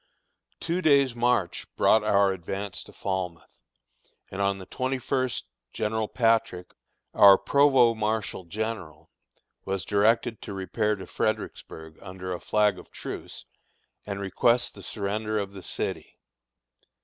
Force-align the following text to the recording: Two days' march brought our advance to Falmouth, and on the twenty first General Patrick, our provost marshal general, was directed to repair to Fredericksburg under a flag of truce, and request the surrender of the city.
Two 0.59 0.81
days' 0.81 1.13
march 1.13 1.67
brought 1.75 2.03
our 2.03 2.31
advance 2.33 2.81
to 2.81 2.91
Falmouth, 2.91 3.43
and 4.31 4.41
on 4.41 4.57
the 4.57 4.65
twenty 4.65 4.97
first 4.97 5.45
General 5.73 6.07
Patrick, 6.07 6.73
our 7.13 7.37
provost 7.37 7.99
marshal 7.99 8.43
general, 8.45 9.11
was 9.63 9.85
directed 9.85 10.41
to 10.41 10.53
repair 10.53 10.95
to 10.95 11.05
Fredericksburg 11.05 11.99
under 12.01 12.33
a 12.33 12.39
flag 12.39 12.79
of 12.79 12.89
truce, 12.89 13.45
and 14.03 14.19
request 14.19 14.73
the 14.73 14.81
surrender 14.81 15.37
of 15.37 15.53
the 15.53 15.61
city. 15.61 16.17